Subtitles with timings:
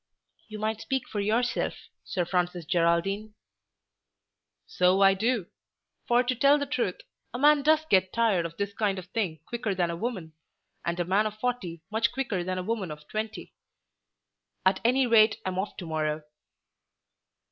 [0.47, 3.35] "You might speak for yourself, Sir Francis Geraldine."
[4.65, 5.45] "So I do.
[6.07, 7.01] For to tell the truth,
[7.35, 10.33] a man does get tired of this kind of thing quicker than a woman,
[10.83, 13.53] and a man of forty much quicker than a woman of twenty.
[14.65, 16.23] At any rate I'm off to morrow."